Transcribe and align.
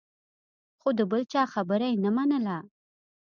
خو 0.79 0.89
د 0.97 0.99
بل 1.11 1.21
چا 1.31 1.43
خبره 1.53 1.85
یې 1.91 1.97
نه 2.03 2.09
منله. 2.15 2.57